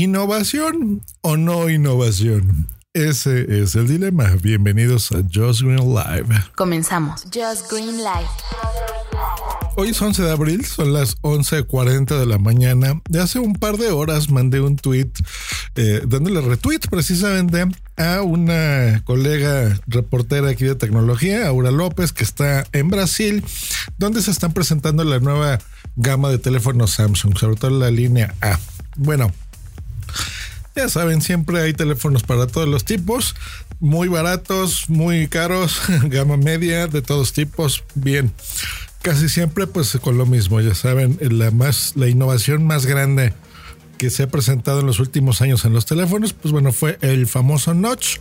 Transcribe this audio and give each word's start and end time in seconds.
¿Innovación 0.00 1.02
o 1.20 1.36
no 1.36 1.68
innovación? 1.68 2.66
Ese 2.94 3.60
es 3.62 3.74
el 3.74 3.86
dilema. 3.86 4.30
Bienvenidos 4.42 5.12
a 5.12 5.16
Just 5.30 5.60
Green 5.60 5.94
Live. 5.94 6.42
Comenzamos. 6.56 7.24
Just 7.24 7.70
Green 7.70 7.98
Live. 7.98 8.30
Hoy 9.76 9.90
es 9.90 10.00
11 10.00 10.22
de 10.22 10.30
abril, 10.30 10.64
son 10.64 10.94
las 10.94 11.20
11.40 11.20 12.18
de 12.18 12.24
la 12.24 12.38
mañana. 12.38 12.98
De 13.10 13.20
hace 13.20 13.40
un 13.40 13.52
par 13.52 13.76
de 13.76 13.90
horas 13.90 14.30
mandé 14.30 14.62
un 14.62 14.76
tweet 14.76 15.10
eh, 15.74 16.00
dándole 16.06 16.40
retweet 16.40 16.80
precisamente 16.88 17.66
a 17.98 18.22
una 18.22 19.02
colega 19.04 19.78
reportera 19.86 20.48
aquí 20.48 20.64
de 20.64 20.76
tecnología, 20.76 21.46
Aura 21.46 21.72
López, 21.72 22.14
que 22.14 22.24
está 22.24 22.66
en 22.72 22.88
Brasil, 22.88 23.44
donde 23.98 24.22
se 24.22 24.30
están 24.30 24.54
presentando 24.54 25.04
la 25.04 25.18
nueva 25.18 25.58
gama 25.96 26.30
de 26.30 26.38
teléfonos 26.38 26.92
Samsung, 26.92 27.36
sobre 27.36 27.56
todo 27.56 27.78
la 27.78 27.90
línea 27.90 28.34
A. 28.40 28.58
Bueno, 28.96 29.30
ya 30.80 30.88
saben, 30.88 31.20
siempre 31.20 31.60
hay 31.60 31.74
teléfonos 31.74 32.22
para 32.22 32.46
todos 32.46 32.66
los 32.66 32.84
tipos, 32.84 33.36
muy 33.80 34.08
baratos, 34.08 34.88
muy 34.88 35.28
caros, 35.28 35.78
gama 36.04 36.38
media, 36.38 36.86
de 36.86 37.02
todos 37.02 37.34
tipos, 37.34 37.84
bien. 37.94 38.32
Casi 39.02 39.28
siempre 39.28 39.66
pues 39.66 39.98
con 40.00 40.16
lo 40.16 40.24
mismo, 40.24 40.60
ya 40.60 40.74
saben, 40.74 41.18
la 41.20 41.50
más 41.50 41.92
la 41.96 42.08
innovación 42.08 42.66
más 42.66 42.86
grande 42.86 43.34
que 43.98 44.08
se 44.08 44.22
ha 44.22 44.28
presentado 44.28 44.80
en 44.80 44.86
los 44.86 45.00
últimos 45.00 45.42
años 45.42 45.66
en 45.66 45.74
los 45.74 45.84
teléfonos, 45.84 46.32
pues 46.32 46.52
bueno, 46.52 46.72
fue 46.72 46.96
el 47.02 47.26
famoso 47.26 47.74
notch 47.74 48.16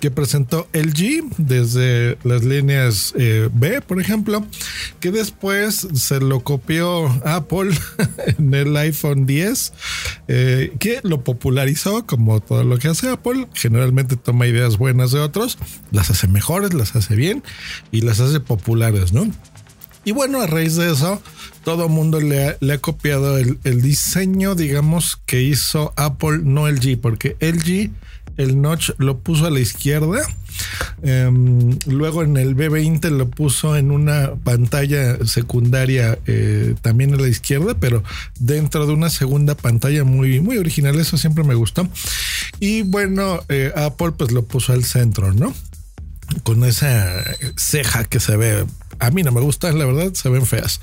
que 0.00 0.10
presentó 0.10 0.68
LG 0.72 1.24
desde 1.38 2.18
las 2.24 2.44
líneas 2.44 3.14
eh, 3.16 3.48
B, 3.52 3.80
por 3.80 4.00
ejemplo, 4.00 4.46
que 5.00 5.10
después 5.10 5.88
se 5.94 6.20
lo 6.20 6.40
copió 6.40 7.06
Apple 7.24 7.70
en 8.38 8.54
el 8.54 8.76
iPhone 8.76 9.26
10, 9.26 9.72
eh, 10.28 10.72
que 10.78 11.00
lo 11.02 11.24
popularizó 11.24 12.06
como 12.06 12.40
todo 12.40 12.64
lo 12.64 12.78
que 12.78 12.88
hace 12.88 13.10
Apple. 13.10 13.48
Generalmente 13.54 14.16
toma 14.16 14.46
ideas 14.46 14.78
buenas 14.78 15.12
de 15.12 15.20
otros, 15.20 15.58
las 15.90 16.10
hace 16.10 16.28
mejores, 16.28 16.74
las 16.74 16.94
hace 16.96 17.16
bien 17.16 17.42
y 17.90 18.02
las 18.02 18.20
hace 18.20 18.40
populares, 18.40 19.12
¿no? 19.12 19.30
Y 20.04 20.12
bueno, 20.12 20.40
a 20.40 20.46
raíz 20.46 20.76
de 20.76 20.90
eso, 20.90 21.20
todo 21.64 21.84
el 21.84 21.90
mundo 21.90 22.18
le 22.20 22.56
ha, 22.72 22.78
copiado 22.78 23.36
el, 23.36 23.82
diseño, 23.82 24.54
digamos, 24.54 25.20
que 25.26 25.42
hizo 25.42 25.92
Apple, 25.96 26.38
no 26.44 26.66
LG, 26.66 26.98
porque 26.98 27.36
LG 27.40 27.90
el 28.38 28.62
notch 28.62 28.90
lo 28.96 29.18
puso 29.18 29.46
a 29.46 29.50
la 29.50 29.60
izquierda. 29.60 30.20
Em, 31.02 31.78
luego 31.86 32.22
en 32.22 32.36
el 32.36 32.56
B20 32.56 33.10
lo 33.10 33.28
puso 33.28 33.76
en 33.76 33.90
una 33.90 34.32
pantalla 34.42 35.24
secundaria 35.26 36.18
eh, 36.26 36.74
también 36.80 37.14
a 37.14 37.16
la 37.16 37.28
izquierda, 37.28 37.74
pero 37.78 38.02
dentro 38.40 38.86
de 38.86 38.92
una 38.94 39.10
segunda 39.10 39.54
pantalla 39.54 40.04
muy, 40.04 40.40
muy 40.40 40.56
original. 40.56 40.98
Eso 40.98 41.18
siempre 41.18 41.44
me 41.44 41.54
gustó. 41.54 41.86
Y 42.60 42.82
bueno, 42.82 43.40
eh, 43.48 43.72
Apple 43.76 44.12
pues 44.12 44.32
lo 44.32 44.44
puso 44.44 44.72
al 44.72 44.84
centro, 44.84 45.32
¿no? 45.34 45.52
Con 46.44 46.64
esa 46.64 47.24
ceja 47.56 48.04
que 48.04 48.20
se 48.20 48.36
ve 48.36 48.64
a 48.98 49.10
mí 49.10 49.22
no 49.22 49.32
me 49.32 49.40
gustan, 49.40 49.78
la 49.78 49.84
verdad, 49.86 50.12
se 50.14 50.28
ven 50.28 50.46
feas. 50.46 50.80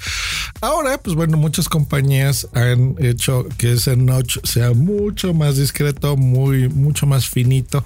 Ahora, 0.62 0.98
pues 0.98 1.16
bueno, 1.16 1.38
muchas 1.38 1.70
compañías 1.70 2.48
han 2.54 2.96
hecho 3.00 3.48
que 3.58 3.74
ese 3.74 3.96
notch 3.96 4.38
sea 4.44 4.74
mucho 4.74 5.34
más 5.34 5.58
discreto, 5.58 6.18
muy, 6.18 6.70
mucho 6.70 7.06
más 7.06 7.28
finito, 7.28 7.84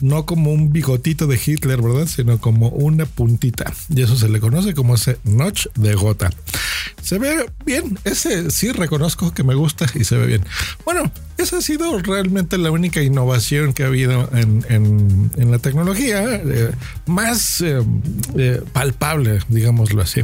no 0.00 0.26
como 0.26 0.52
un 0.52 0.72
bigotito 0.72 1.26
de 1.26 1.40
Hitler, 1.44 1.82
¿verdad? 1.82 2.06
Sino 2.06 2.38
como 2.38 2.68
una 2.68 3.06
puntita. 3.06 3.72
Y 3.88 4.02
eso 4.02 4.16
se 4.16 4.28
le 4.28 4.40
conoce 4.40 4.74
como 4.74 4.94
ese 4.94 5.18
notch 5.24 5.66
de 5.74 5.94
gota. 5.94 6.30
Se 7.02 7.18
ve 7.18 7.46
bien, 7.64 7.98
ese 8.04 8.50
sí 8.50 8.70
reconozco 8.72 9.34
que 9.34 9.42
me 9.42 9.54
gusta 9.54 9.86
y 9.94 10.04
se 10.04 10.16
ve 10.16 10.26
bien. 10.26 10.44
Bueno, 10.84 11.10
esa 11.38 11.58
ha 11.58 11.62
sido 11.62 11.98
realmente 11.98 12.58
la 12.58 12.70
única 12.70 13.02
innovación 13.02 13.72
que 13.72 13.82
ha 13.82 13.86
habido 13.86 14.28
en, 14.32 15.50
la 15.50 15.58
tecnología, 15.58 16.36
eh, 16.36 16.70
más 17.06 17.60
eh, 17.60 17.82
eh, 18.36 18.62
palpable, 18.72 19.40
digámoslo 19.72 20.02
así. 20.02 20.22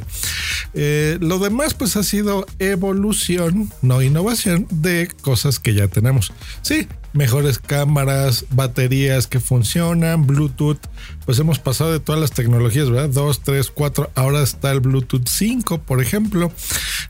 lo 1.21 1.39
demás, 1.39 1.75
pues 1.75 1.97
ha 1.97 2.03
sido 2.03 2.47
evolución, 2.59 3.71
no 3.83 4.03
innovación, 4.03 4.67
de 4.71 5.09
cosas 5.23 5.59
que 5.59 5.75
ya 5.75 5.89
tenemos. 5.89 6.33
Sí, 6.63 6.87
mejores 7.13 7.59
cámaras, 7.59 8.45
baterías 8.51 9.27
que 9.27 9.41
funcionan, 9.41 10.27
Bluetooth. 10.27 10.79
Pues 11.25 11.39
hemos 11.39 11.59
pasado 11.59 11.93
de 11.93 12.01
todas 12.01 12.21
las 12.21 12.33
tecnologías, 12.33 12.91
¿verdad? 12.91 13.09
2, 13.09 13.41
3, 13.43 13.71
4. 13.71 14.11
Ahora 14.15 14.43
está 14.43 14.71
el 14.71 14.81
Bluetooth 14.81 15.27
5, 15.27 15.79
por 15.79 16.03
ejemplo, 16.03 16.53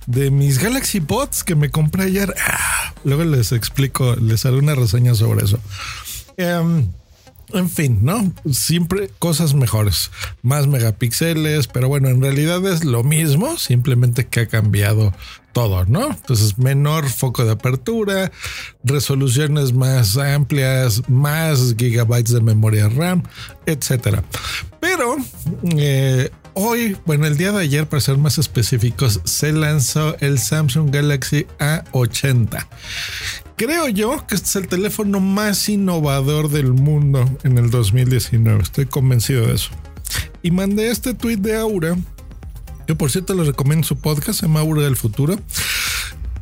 de 0.06 0.30
mis 0.30 0.58
Galaxy 0.58 1.00
Bots 1.00 1.42
que 1.42 1.56
me 1.56 1.70
compré 1.70 2.04
ayer. 2.04 2.34
Ah, 2.46 2.94
luego 3.04 3.24
les 3.24 3.52
explico, 3.52 4.14
les 4.16 4.46
haré 4.46 4.56
una 4.56 4.74
reseña 4.74 5.14
sobre 5.14 5.44
eso. 5.44 5.58
Em, 6.36 6.86
en 7.52 7.68
fin, 7.68 8.00
¿no? 8.02 8.32
Siempre 8.50 9.10
cosas 9.18 9.54
mejores, 9.54 10.10
más 10.42 10.66
megapíxeles, 10.66 11.66
pero 11.66 11.88
bueno, 11.88 12.08
en 12.08 12.20
realidad 12.20 12.66
es 12.66 12.84
lo 12.84 13.04
mismo, 13.04 13.56
simplemente 13.58 14.26
que 14.26 14.40
ha 14.40 14.46
cambiado 14.46 15.14
todo, 15.52 15.84
¿no? 15.86 16.10
Entonces, 16.10 16.58
menor 16.58 17.08
foco 17.08 17.44
de 17.44 17.52
apertura, 17.52 18.30
resoluciones 18.84 19.72
más 19.72 20.16
amplias, 20.16 21.08
más 21.08 21.74
gigabytes 21.76 22.32
de 22.32 22.40
memoria 22.40 22.88
RAM, 22.88 23.22
etcétera. 23.66 24.22
Pero 24.80 25.16
eh, 25.76 26.30
hoy, 26.54 26.96
bueno, 27.06 27.26
el 27.26 27.36
día 27.36 27.52
de 27.52 27.62
ayer, 27.62 27.86
para 27.86 28.00
ser 28.00 28.18
más 28.18 28.38
específicos, 28.38 29.20
se 29.24 29.52
lanzó 29.52 30.16
el 30.20 30.38
Samsung 30.38 30.90
Galaxy 30.90 31.46
A80 31.58 32.66
creo 33.58 33.88
yo 33.88 34.24
que 34.26 34.36
este 34.36 34.46
es 34.46 34.56
el 34.56 34.68
teléfono 34.68 35.18
más 35.18 35.68
innovador 35.68 36.48
del 36.48 36.72
mundo 36.72 37.28
en 37.42 37.58
el 37.58 37.70
2019. 37.70 38.62
Estoy 38.62 38.86
convencido 38.86 39.48
de 39.48 39.54
eso. 39.54 39.70
Y 40.42 40.52
mandé 40.52 40.90
este 40.90 41.12
tweet 41.12 41.38
de 41.38 41.56
Aura, 41.56 41.96
que 42.88 42.94
por 42.94 43.10
cierto 43.10 43.34
les 43.34 43.46
recomiendo 43.46 43.86
su 43.86 43.98
podcast, 43.98 44.40
se 44.40 44.46
llama 44.46 44.62
del 44.80 44.96
Futuro. 44.96 45.36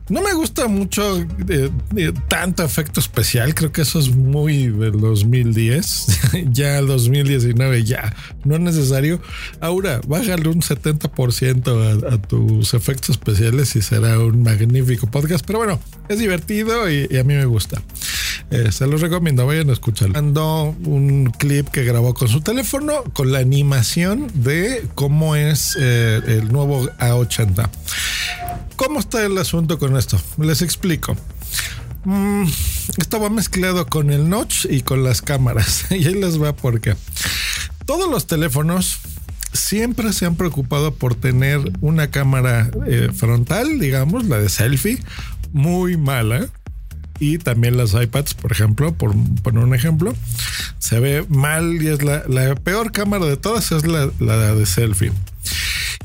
No 0.08 0.22
me 0.22 0.32
gusta 0.34 0.68
mucho 0.68 1.18
eh, 1.18 1.70
eh, 1.96 2.12
tanto 2.28 2.62
efecto 2.62 3.00
especial. 3.00 3.52
Creo 3.52 3.72
que 3.72 3.82
eso 3.82 3.98
es 3.98 4.14
muy 4.14 4.68
del 4.68 5.00
2010. 5.00 6.06
ya 6.52 6.78
el 6.78 6.86
2019 6.86 7.82
ya 7.82 8.14
no 8.44 8.54
es 8.54 8.60
necesario. 8.60 9.20
Ahora, 9.58 10.00
bájale 10.06 10.48
un 10.48 10.60
70% 10.60 12.12
a, 12.12 12.22
tus 12.22 12.74
efectos 12.74 13.10
especiales 13.10 13.74
y 13.74 13.82
será 13.82 14.20
un 14.20 14.44
magnífico 14.44 15.08
podcast. 15.08 15.44
Pero 15.44 15.58
bueno, 15.58 15.80
es 16.08 16.20
divertido 16.20 16.88
y, 16.88 17.06
a 17.18 17.24
mí 17.24 17.34
me 17.34 17.46
gusta. 17.46 17.82
Eh, 18.50 18.70
se 18.70 18.86
los 18.86 19.00
recomiendo, 19.00 19.46
vayan 19.46 19.70
a 19.70 19.72
escucharlo. 19.72 20.14
Mandó 20.14 20.76
un 20.84 21.32
clip 21.36 21.68
que 21.68 21.84
grabó 21.84 22.14
con 22.14 22.28
su 22.28 22.40
teléfono 22.40 23.02
con 23.12 23.32
la 23.32 23.38
animación 23.40 24.30
de 24.34 24.86
cómo 24.94 25.34
es 25.34 25.74
el 25.76 26.52
nuevo 26.52 26.88
A80. 26.98 27.68
¿Cómo 28.76 29.00
está 29.00 29.24
el 29.24 29.36
asunto 29.38 29.78
con 29.78 29.96
esto? 29.96 30.20
Les 30.38 30.62
explico. 30.62 31.16
Mm, 32.04 32.44
esto 32.98 33.18
va 33.18 33.30
mezclado 33.30 33.86
con 33.86 34.10
el 34.10 34.28
notch 34.28 34.66
y 34.70 34.82
con 34.82 35.02
las 35.02 35.22
cámaras. 35.22 35.86
y 35.90 36.06
ahí 36.06 36.14
les 36.14 36.40
va 36.40 36.54
porque 36.54 36.94
todos 37.84 38.08
los 38.08 38.26
teléfonos 38.28 39.00
siempre 39.52 40.12
se 40.12 40.26
han 40.26 40.36
preocupado 40.36 40.94
por 40.94 41.16
tener 41.16 41.60
una 41.80 42.10
cámara 42.10 42.70
eh, 42.86 43.08
frontal, 43.12 43.80
digamos, 43.80 44.26
la 44.26 44.38
de 44.38 44.48
selfie, 44.48 45.02
muy 45.52 45.96
mala. 45.96 46.46
Y 47.18 47.38
también 47.38 47.76
las 47.76 47.94
iPads, 47.94 48.34
por 48.34 48.52
ejemplo, 48.52 48.92
por 48.92 49.14
poner 49.42 49.64
un 49.64 49.74
ejemplo, 49.74 50.14
se 50.78 51.00
ve 51.00 51.24
mal 51.28 51.82
y 51.82 51.88
es 51.88 52.02
la, 52.02 52.54
peor 52.56 52.92
cámara 52.92 53.26
de 53.26 53.36
todas, 53.36 53.72
es 53.72 53.86
la, 53.86 54.10
la 54.20 54.54
de 54.54 54.66
selfie. 54.66 55.12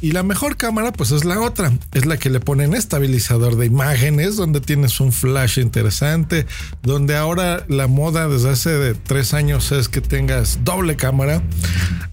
Y 0.02 0.14
la 0.14 0.24
mejor 0.24 0.58
cámara, 0.58 0.92
pues 0.92 1.12
es 1.12 1.26
la 1.26 1.40
otra, 1.40 1.72
es 1.94 2.08
la 2.08 2.18
que 2.18 2.32
le 2.32 2.40
ponen 2.40 2.74
estabilizador 2.74 3.56
de 3.56 3.68
imágenes, 3.68 4.36
donde 4.36 4.60
tienes 4.60 5.00
un 5.00 5.12
flash 5.12 5.60
interesante, 5.60 6.48
donde 6.82 7.16
ahora 7.16 7.66
la 7.68 7.86
moda 7.86 8.28
desde 8.28 8.50
hace 8.50 8.72
de 8.72 8.96
tres 8.96 9.36
años 9.36 9.72
es 9.72 9.90
que 9.90 10.02
tengas 10.02 10.64
doble 10.64 10.96
cámara. 10.96 11.44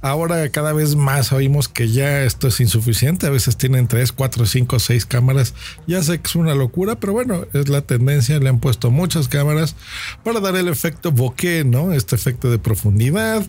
Ahora 0.03 0.49
cada 0.51 0.75
vez 0.75 0.97
más 0.97 1.33
oímos 1.33 1.69
que 1.69 1.89
ya 1.89 2.25
esto 2.25 2.49
es 2.49 2.61
insuficiente, 2.61 3.27
a 3.27 3.31
veces 3.31 3.57
tienen 3.57 3.89
tres, 3.89 4.12
cuatro, 4.12 4.45
cinco, 4.45 4.79
seis 4.79 5.07
cámaras. 5.07 5.55
Ya 5.87 6.03
sé 6.03 6.21
que 6.21 6.27
es 6.27 6.37
una 6.37 6.55
locura, 6.55 7.01
pero 7.01 7.15
bueno, 7.15 7.47
es 7.55 7.71
la 7.71 7.81
tendencia, 7.81 8.39
le 8.39 8.51
han 8.51 8.61
puesto 8.61 8.91
muchas 8.91 9.29
cámaras 9.29 9.77
para 10.25 10.41
dar 10.41 10.57
el 10.57 10.69
efecto 10.69 11.11
bokeh, 11.11 11.65
¿no? 11.65 11.95
Este 11.95 12.17
efecto 12.17 12.51
de 12.51 12.59
profundidad. 12.59 13.47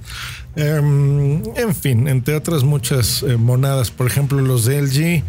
Em, 0.56 1.44
en 1.56 1.75
fin, 1.75 2.08
entre 2.08 2.36
otras 2.36 2.63
muchas 2.63 3.24
eh, 3.24 3.38
monadas, 3.38 3.92
por 3.92 4.08
ejemplo, 4.08 4.29
los 4.31 4.66
de 4.66 4.81
LG 4.81 5.24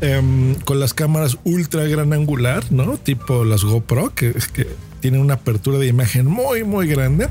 em, 0.00 0.54
con 0.56 0.80
las 0.80 0.94
cámaras 0.94 1.38
ultra 1.44 1.84
gran 1.84 2.12
angular, 2.12 2.64
¿no? 2.70 2.96
Tipo 2.96 3.44
las 3.44 3.64
GoPro, 3.64 4.14
que, 4.14 4.34
que 4.52 4.66
tienen 5.00 5.20
una 5.20 5.34
apertura 5.34 5.78
de 5.78 5.86
imagen 5.86 6.26
muy, 6.26 6.64
muy 6.64 6.86
grande, 6.86 7.28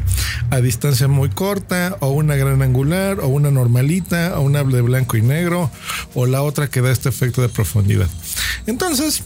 a 0.50 0.62
distancia 0.62 1.08
muy 1.08 1.30
corta, 1.30 1.98
o 2.00 2.10
una 2.10 2.36
gran 2.36 2.62
angular, 2.62 3.20
o 3.20 3.28
una 3.28 3.52
normalita, 3.52 4.40
o 4.40 4.42
una 4.42 4.64
de 4.64 4.82
blanco 4.82 5.18
y 5.18 5.22
negro, 5.22 5.70
o 6.14 6.26
la 6.26 6.42
otra 6.42 6.70
que 6.70 6.82
da 6.82 6.92
este 6.92 7.10
efecto 7.10 7.42
de 7.42 7.50
profundidad. 7.50 8.08
Entonces, 8.66 9.24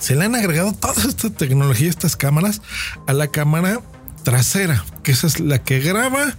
se 0.00 0.14
le 0.16 0.24
han 0.24 0.34
agregado 0.34 0.72
toda 0.72 1.02
esta 1.06 1.30
tecnología, 1.30 1.88
estas 1.88 2.16
cámaras, 2.16 2.62
a 3.06 3.12
la 3.12 3.28
cámara 3.28 3.80
trasera, 4.22 4.84
que 5.02 5.12
es 5.12 5.40
la 5.40 5.62
que 5.62 5.80
graba 5.80 6.34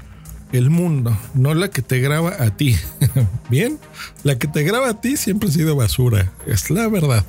el 0.51 0.69
mundo, 0.69 1.17
no 1.33 1.53
la 1.53 1.69
que 1.69 1.81
te 1.81 1.99
graba 1.99 2.35
a 2.39 2.51
ti. 2.51 2.77
Bien, 3.49 3.79
la 4.23 4.37
que 4.37 4.47
te 4.47 4.63
graba 4.63 4.89
a 4.89 5.01
ti 5.01 5.17
siempre 5.17 5.49
ha 5.49 5.51
sido 5.51 5.75
basura, 5.75 6.31
es 6.45 6.69
la 6.69 6.87
verdad. 6.87 7.25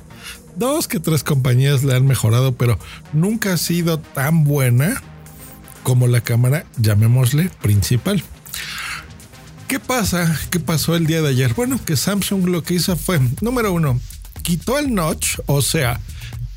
Dos 0.55 0.87
que 0.87 0.99
tres 0.99 1.23
compañías 1.23 1.83
le 1.83 1.95
han 1.95 2.05
mejorado, 2.05 2.53
pero 2.53 2.77
nunca 3.13 3.53
ha 3.53 3.57
sido 3.57 3.99
tan 3.99 4.43
buena 4.43 5.01
como 5.83 6.07
la 6.07 6.21
cámara, 6.21 6.65
llamémosle 6.77 7.49
principal. 7.61 8.23
¿Qué 9.67 9.79
pasa? 9.79 10.37
¿Qué 10.49 10.59
pasó 10.59 10.95
el 10.95 11.05
día 11.05 11.21
de 11.21 11.29
ayer? 11.29 11.53
Bueno, 11.53 11.79
que 11.85 11.95
Samsung 11.95 12.47
lo 12.47 12.63
que 12.63 12.73
hizo 12.73 12.95
fue, 12.95 13.19
número 13.41 13.71
uno, 13.71 13.99
quitó 14.41 14.79
el 14.79 14.93
notch, 14.93 15.37
o 15.45 15.61
sea, 15.61 15.99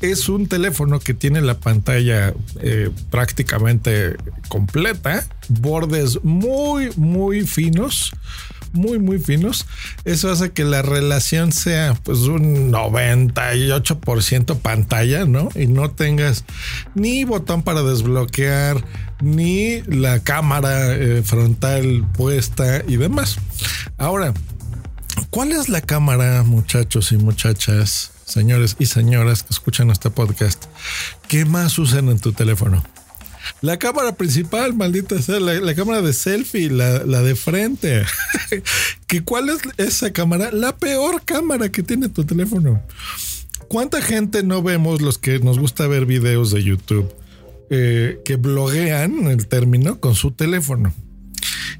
es 0.01 0.27
un 0.27 0.47
teléfono 0.47 0.99
que 0.99 1.13
tiene 1.13 1.41
la 1.41 1.59
pantalla 1.59 2.33
eh, 2.59 2.89
prácticamente 3.09 4.17
completa, 4.49 5.25
bordes 5.47 6.23
muy, 6.23 6.89
muy 6.97 7.47
finos, 7.47 8.11
muy, 8.73 8.99
muy 8.99 9.19
finos. 9.19 9.65
Eso 10.03 10.31
hace 10.31 10.51
que 10.51 10.65
la 10.65 10.81
relación 10.81 11.51
sea 11.51 11.95
pues 12.03 12.19
un 12.19 12.71
98% 12.71 14.59
pantalla, 14.59 15.25
¿no? 15.25 15.49
Y 15.55 15.67
no 15.67 15.91
tengas 15.91 16.43
ni 16.95 17.23
botón 17.23 17.63
para 17.63 17.83
desbloquear, 17.83 18.83
ni 19.21 19.81
la 19.83 20.19
cámara 20.19 20.93
eh, 20.95 21.23
frontal 21.23 22.05
puesta 22.13 22.83
y 22.87 22.97
demás. 22.97 23.37
Ahora, 23.97 24.33
¿cuál 25.29 25.51
es 25.51 25.69
la 25.69 25.81
cámara, 25.81 26.43
muchachos 26.43 27.11
y 27.11 27.17
muchachas? 27.17 28.13
señores 28.25 28.77
y 28.79 28.87
señoras 28.87 29.43
que 29.43 29.53
escuchan 29.53 29.89
este 29.89 30.09
podcast, 30.09 30.65
¿qué 31.27 31.45
más 31.45 31.77
usan 31.77 32.09
en 32.09 32.19
tu 32.19 32.33
teléfono? 32.33 32.83
La 33.61 33.77
cámara 33.77 34.15
principal, 34.15 34.73
maldita 34.73 35.21
sea, 35.21 35.39
la, 35.39 35.75
cámara 35.75 36.01
de 36.01 36.13
selfie, 36.13 36.69
la, 36.69 36.99
de 36.99 37.35
frente. 37.35 38.03
¿Que 39.07 39.23
¿Cuál 39.23 39.49
es 39.49 39.61
esa 39.77 40.11
cámara? 40.11 40.51
La 40.51 40.75
peor 40.77 41.23
cámara 41.23 41.69
que 41.69 41.83
tiene 41.83 42.09
tu 42.09 42.25
teléfono. 42.25 42.81
¿Cuánta 43.67 44.01
gente 44.01 44.43
no 44.43 44.61
vemos 44.61 45.01
los 45.01 45.17
que 45.17 45.39
nos 45.39 45.59
gusta 45.59 45.87
ver 45.87 46.05
videos 46.05 46.51
de 46.51 46.63
YouTube 46.63 47.13
eh, 47.69 48.19
que 48.25 48.35
bloguean 48.35 49.27
el 49.27 49.47
término 49.47 49.99
con 49.99 50.15
su 50.15 50.31
teléfono? 50.31 50.93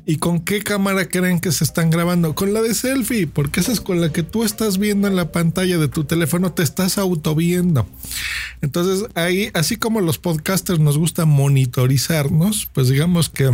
¿Y 0.06 0.18
con 0.18 0.42
qué 0.42 0.62
cámara 0.62 1.08
creen 1.08 1.40
que 1.40 1.52
se 1.52 1.64
están 1.64 1.90
grabando? 1.90 2.36
Con 2.36 2.54
la 2.54 2.62
de 2.62 2.74
selfie, 2.74 3.26
porque 3.26 3.62
esa 3.62 3.72
es 3.72 3.80
con 3.80 4.02
la 4.02 4.12
que 4.12 4.24
tú 4.24 4.44
estás 4.44 4.78
viendo 4.78 5.08
en 5.08 5.16
la 5.16 5.32
pantalla 5.32 5.78
de 5.78 5.88
tu 5.88 6.04
teléfono, 6.04 6.52
te 6.52 6.62
estás 6.64 6.98
auto 6.98 7.36
viendo. 7.36 7.88
Entonces 8.62 9.10
ahí, 9.16 9.50
así 9.54 9.78
como 9.78 10.02
los 10.02 10.18
podcasters 10.18 10.80
nos 10.80 10.98
gusta 10.98 11.26
monitorizarnos, 11.26 12.70
pues 12.74 12.90
digamos 12.90 13.30
que 13.30 13.46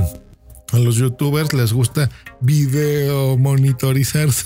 a 0.71 0.77
los 0.77 0.95
youtubers 0.95 1.53
les 1.53 1.71
gusta 1.71 2.09
video 2.41 3.37
monitorizarse. 3.37 4.45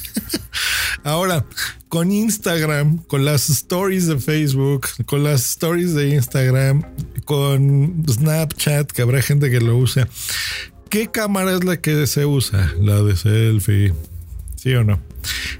Ahora, 1.04 1.46
con 1.90 2.12
Instagram, 2.12 2.98
con 2.98 3.26
las 3.26 3.50
stories 3.50 4.08
de 4.08 4.20
Facebook, 4.20 4.88
con 5.06 5.24
las 5.24 5.42
stories 5.52 5.94
de 5.94 6.10
Instagram, 6.10 6.84
con 7.26 8.04
Snapchat, 8.10 8.92
que 8.92 9.02
habrá 9.02 9.22
gente 9.22 9.50
que 9.50 9.60
lo 9.60 9.78
usa, 9.78 10.08
¿qué 10.94 11.08
cámara 11.08 11.54
es 11.54 11.64
la 11.64 11.78
que 11.78 12.06
se 12.06 12.24
usa? 12.24 12.72
La 12.80 13.02
de 13.02 13.16
selfie. 13.16 13.96
¿Sí 14.56 14.76
o 14.76 14.84
no? 14.84 15.00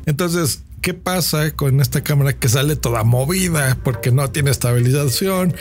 Entonces, 0.06 0.62
¿qué 0.80 0.94
pasa 0.94 1.50
con 1.56 1.82
esta 1.82 2.04
cámara 2.04 2.34
que 2.34 2.48
sale 2.48 2.76
toda 2.76 3.04
movida 3.04 3.80
porque 3.84 4.12
no 4.12 4.30
tiene 4.30 4.52
estabilización? 4.52 5.56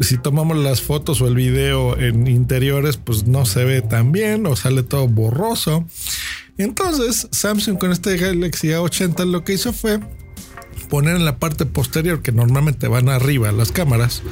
Si 0.00 0.16
tomamos 0.16 0.56
las 0.58 0.80
fotos 0.80 1.20
o 1.20 1.26
el 1.26 1.34
video 1.34 1.98
en 1.98 2.28
interiores, 2.28 2.98
pues 2.98 3.26
no 3.26 3.46
se 3.46 3.64
ve 3.64 3.82
tan 3.82 4.12
bien 4.12 4.46
o 4.46 4.54
sale 4.54 4.84
todo 4.84 5.08
borroso. 5.08 5.84
Entonces, 6.56 7.26
Samsung 7.32 7.78
con 7.78 7.90
este 7.90 8.16
Galaxy 8.18 8.68
A80 8.68 9.28
lo 9.28 9.42
que 9.42 9.54
hizo 9.54 9.72
fue 9.72 9.98
poner 10.88 11.16
en 11.16 11.24
la 11.24 11.40
parte 11.40 11.66
posterior, 11.66 12.22
que 12.22 12.30
normalmente 12.30 12.86
van 12.86 13.08
arriba 13.08 13.50
las 13.50 13.72
cámaras, 13.72 14.22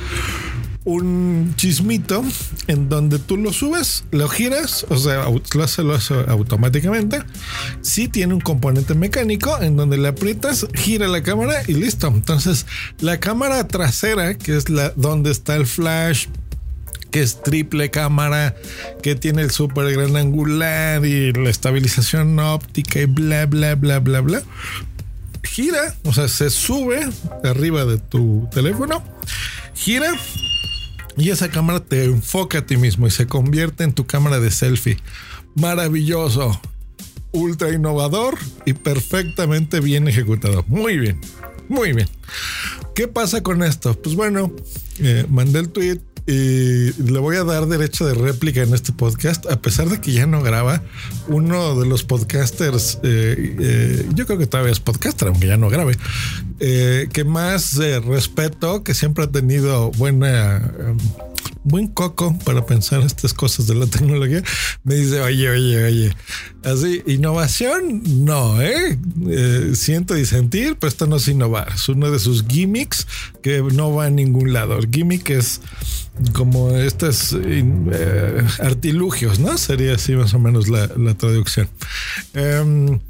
un 0.84 1.54
chismito 1.56 2.22
en 2.66 2.88
donde 2.88 3.18
tú 3.18 3.38
lo 3.38 3.52
subes, 3.52 4.04
lo 4.10 4.28
giras, 4.28 4.84
o 4.90 4.98
sea, 4.98 5.26
lo 5.54 5.64
hace, 5.64 5.82
lo 5.82 5.94
hace 5.94 6.14
automáticamente. 6.28 7.22
Sí 7.80 8.08
tiene 8.08 8.34
un 8.34 8.40
componente 8.40 8.94
mecánico 8.94 9.60
en 9.60 9.76
donde 9.76 9.96
le 9.96 10.08
aprietas, 10.08 10.66
gira 10.74 11.08
la 11.08 11.22
cámara 11.22 11.62
y 11.66 11.74
listo. 11.74 12.08
Entonces, 12.08 12.66
la 13.00 13.18
cámara 13.18 13.66
trasera, 13.66 14.34
que 14.36 14.56
es 14.56 14.64
donde 14.96 15.30
está 15.30 15.56
el 15.56 15.66
flash, 15.66 16.26
que 17.10 17.22
es 17.22 17.42
triple 17.42 17.90
cámara, 17.90 18.54
que 19.02 19.14
tiene 19.14 19.42
el 19.42 19.50
super 19.50 19.90
gran 19.90 20.16
angular 20.16 21.04
y 21.06 21.32
la 21.32 21.48
estabilización 21.48 22.38
óptica 22.38 23.00
y 23.00 23.06
bla, 23.06 23.46
bla, 23.46 23.74
bla, 23.74 24.00
bla, 24.00 24.20
bla. 24.20 24.42
Gira, 25.44 25.94
o 26.04 26.12
sea, 26.12 26.28
se 26.28 26.50
sube 26.50 27.06
arriba 27.44 27.84
de 27.84 27.98
tu 27.98 28.48
teléfono, 28.50 29.02
gira 29.74 30.08
y 31.16 31.30
esa 31.30 31.50
cámara 31.50 31.80
te 31.80 32.04
enfoca 32.04 32.58
a 32.58 32.66
ti 32.66 32.76
mismo 32.76 33.06
y 33.06 33.10
se 33.10 33.26
convierte 33.26 33.84
en 33.84 33.92
tu 33.92 34.06
cámara 34.06 34.40
de 34.40 34.50
selfie. 34.50 34.98
Maravilloso, 35.54 36.60
ultra 37.32 37.72
innovador 37.72 38.38
y 38.64 38.72
perfectamente 38.72 39.80
bien 39.80 40.08
ejecutado. 40.08 40.64
Muy 40.68 40.98
bien, 40.98 41.20
muy 41.68 41.92
bien. 41.92 42.08
¿Qué 42.94 43.08
pasa 43.08 43.42
con 43.42 43.62
esto? 43.62 44.00
Pues 44.00 44.14
bueno, 44.14 44.52
eh, 45.00 45.26
mandé 45.28 45.60
el 45.60 45.68
tweet 45.70 46.00
y 46.26 46.92
le 47.02 47.18
voy 47.18 47.36
a 47.36 47.44
dar 47.44 47.66
derecho 47.66 48.06
de 48.06 48.14
réplica 48.14 48.62
en 48.62 48.72
este 48.72 48.92
podcast, 48.92 49.44
a 49.50 49.60
pesar 49.60 49.88
de 49.88 50.00
que 50.00 50.12
ya 50.12 50.26
no 50.26 50.42
graba. 50.42 50.82
Uno 51.28 51.78
de 51.78 51.86
los 51.86 52.02
podcasters, 52.02 52.98
eh, 53.02 53.56
eh, 53.60 54.08
yo 54.14 54.26
creo 54.26 54.38
que 54.38 54.46
todavía 54.46 54.72
es 54.72 54.80
podcaster, 54.80 55.28
aunque 55.28 55.46
ya 55.46 55.58
no 55.58 55.68
grabe, 55.68 55.98
eh, 56.60 57.08
que 57.12 57.24
más 57.24 57.76
respeto, 57.76 58.82
que 58.82 58.94
siempre 58.94 59.24
ha 59.24 59.30
tenido 59.30 59.90
buena 59.92 60.62
buen 61.64 61.88
coco 61.88 62.38
para 62.44 62.66
pensar 62.66 63.02
estas 63.02 63.34
cosas 63.34 63.66
de 63.66 63.74
la 63.74 63.86
tecnología, 63.86 64.42
me 64.84 64.94
dice, 64.94 65.20
oye, 65.20 65.48
oye, 65.50 65.84
oye, 65.84 66.16
así, 66.62 67.02
innovación, 67.06 68.02
no, 68.24 68.60
¿eh? 68.60 68.98
¿eh? 69.28 69.72
siento 69.74 70.16
y 70.16 70.26
sentir, 70.26 70.76
pero 70.78 70.88
esto 70.88 71.06
no 71.06 71.16
es 71.16 71.26
innovar, 71.26 71.72
es 71.74 71.88
uno 71.88 72.10
de 72.10 72.18
sus 72.18 72.46
gimmicks 72.46 73.06
que 73.42 73.62
no 73.62 73.94
va 73.94 74.06
a 74.06 74.10
ningún 74.10 74.52
lado. 74.52 74.78
El 74.78 74.88
gimmick 74.90 75.30
es 75.30 75.60
como 76.32 76.70
estos 76.70 77.36
eh, 77.42 78.44
artilugios, 78.60 79.38
¿no? 79.38 79.58
Sería 79.58 79.94
así 79.94 80.14
más 80.14 80.34
o 80.34 80.38
menos 80.38 80.68
la, 80.68 80.88
traducción. 81.14 81.68
Em, 82.34 83.00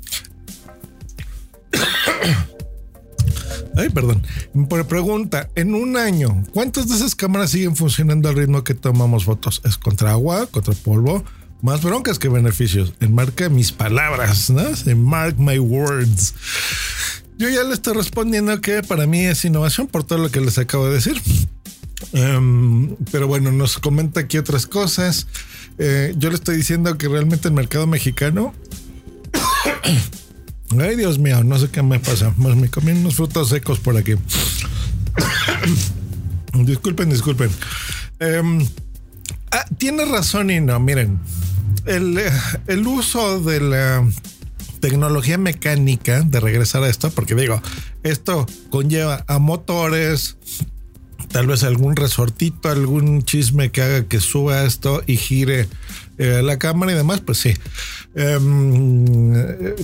Ay, 3.77 3.91
perdón. 3.91 4.23
Por 4.69 4.87
pregunta, 4.87 5.49
en 5.55 5.75
un 5.75 5.97
año, 5.97 6.45
¿cuántas 6.53 6.89
de 6.89 6.95
esas 6.95 7.15
cámaras 7.15 7.51
siguen 7.51 7.77
funcionando 7.77 8.29
al 8.29 8.37
ritmo 8.37 8.65
que 8.65 8.75
tomamos 8.75 9.25
fotos? 9.25 9.61
¿Es 9.65 9.79
contra 9.79 10.13
agua, 10.13 10.47
contra 10.47 10.75
polvo? 10.75 11.25
Más 11.63 11.83
broncas 11.83 12.19
que 12.19 12.29
beneficios. 12.29 12.95
Enmarca 13.01 13.49
mis 13.49 13.73
palabras, 13.73 14.51
¿no? 14.51 14.63
mark 14.97 15.37
my 15.39 15.59
words. 15.59 16.35
Yo 17.37 17.49
ya 17.49 17.65
le 17.65 17.75
estoy 17.75 17.95
respondiendo 17.95 18.61
que 18.61 18.83
para 18.83 19.07
mí 19.07 19.25
es 19.25 19.45
innovación 19.45 19.89
por 19.89 20.05
todo 20.05 20.19
lo 20.19 20.31
que 20.31 20.41
les 20.41 20.59
acabo 20.59 20.87
de 20.87 20.95
decir. 20.95 21.21
Em, 22.13 22.95
pero 23.11 23.27
bueno, 23.27 23.51
nos 23.51 23.79
comenta 23.79 24.21
aquí 24.21 24.39
otras 24.39 24.67
cosas. 24.67 25.27
Eh, 25.79 26.15
yo 26.17 26.29
le 26.29 26.37
estoy 26.37 26.57
diciendo 26.57 26.97
que 26.97 27.09
realmente 27.09 27.49
el 27.49 27.55
mercado 27.55 27.87
mexicano 27.87 28.55
Ay, 30.81 30.97
Dios 30.97 31.19
mío, 31.19 31.45
no 31.45 31.59
sé 31.59 31.71
qué 31.71 31.83
me 31.83 32.01
pasa. 32.01 32.35
Me 32.37 32.69
comí 32.69 32.93
unos 32.93 33.17
frutos 33.17 33.49
secos 33.49 33.79
por 33.79 33.97
aquí. 33.97 34.15
disculpen, 36.65 37.11
disculpen. 37.11 37.51
Em, 38.19 38.67
ah, 39.51 39.65
tiene 39.79 40.05
razón 40.05 40.51
y 40.51 40.61
no. 40.61 40.79
Miren, 40.81 41.19
el, 41.87 42.21
el 42.67 42.87
uso 42.87 43.41
de 43.41 43.61
la 43.61 44.09
tecnología 44.81 45.39
mecánica 45.39 46.23
de 46.23 46.41
regresar 46.41 46.83
a 46.83 46.89
esto, 46.89 47.11
porque 47.11 47.35
digo, 47.35 47.61
esto 48.03 48.47
conlleva 48.71 49.25
a 49.29 49.39
motores, 49.39 50.37
tal 51.29 51.47
vez 51.47 51.63
algún 51.63 51.97
resortito, 51.97 52.69
algún 52.69 53.23
chisme 53.23 53.71
que 53.71 53.83
haga 53.83 54.05
que 54.05 54.21
suba 54.21 54.65
esto 54.65 55.03
y 55.07 55.17
gire 55.17 55.69
eh, 56.19 56.43
la 56.45 56.59
cámara 56.59 56.93
y 56.93 56.95
demás, 56.95 57.21
pues 57.21 57.39
sí. 57.39 57.55
Em, 58.17 59.35